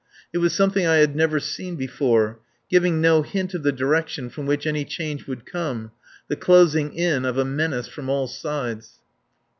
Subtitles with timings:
[0.33, 2.39] It was something I had never seen before,
[2.71, 5.91] giving no hint of the direction from which any change would come,
[6.27, 8.93] the closing in of a menace from all sides.